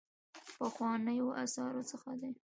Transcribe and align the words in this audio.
پخوانیو 0.57 1.27
آثارو 1.43 1.83
څخه 1.91 2.11
دی. 2.21 2.31